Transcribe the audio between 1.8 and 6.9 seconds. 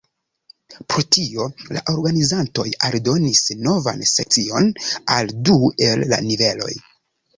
organizantoj aldonis novan sekcion al du el la niveloj.